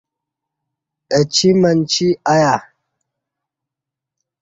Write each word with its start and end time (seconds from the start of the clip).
اچی 1.17 1.49
منچی 1.61 2.07
ایہ 2.33 2.55